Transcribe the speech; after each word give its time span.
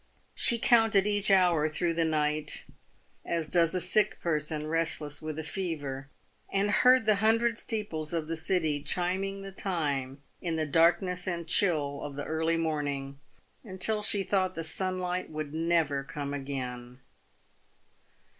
She 0.33 0.57
counted 0.57 1.05
each 1.05 1.29
hour 1.29 1.69
through 1.69 1.93
the 1.93 2.03
night, 2.05 2.65
as 3.23 3.47
does 3.47 3.75
a 3.75 3.79
sick 3.79 4.19
person 4.19 4.65
restless 4.65 5.21
with 5.21 5.37
a 5.37 5.43
fever, 5.43 6.09
and 6.49 6.71
heard 6.71 7.05
the 7.05 7.17
hun 7.17 7.37
dred 7.37 7.59
steeples 7.59 8.11
of 8.11 8.27
the 8.27 8.35
City 8.35 8.81
chiming 8.81 9.43
the 9.43 9.51
time, 9.51 10.23
in 10.41 10.55
the 10.55 10.65
darkness 10.65 11.27
and 11.27 11.45
chill 11.45 12.01
of 12.01 12.15
the 12.15 12.25
early 12.25 12.57
morning, 12.57 13.19
until 13.63 14.01
she 14.01 14.23
thought 14.23 14.55
the 14.55 14.63
sunlight 14.63 15.29
would 15.29 15.53
never 15.53 16.03
come 16.03 16.33
again. 16.33 16.99